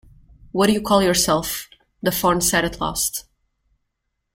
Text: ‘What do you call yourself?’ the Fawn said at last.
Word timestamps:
‘What 0.51 0.65
do 0.65 0.73
you 0.73 0.81
call 0.81 1.03
yourself?’ 1.03 1.69
the 2.01 2.11
Fawn 2.11 2.41
said 2.41 2.65
at 2.65 2.81
last. 2.81 3.25